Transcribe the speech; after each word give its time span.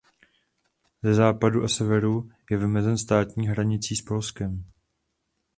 Ze 1.03 1.13
západu 1.13 1.63
a 1.63 1.67
severu 1.67 2.29
je 2.51 2.57
vymezen 2.57 2.97
státní 2.97 3.47
hranicí 3.47 3.95
s 3.95 4.01
Polskem. 4.01 4.65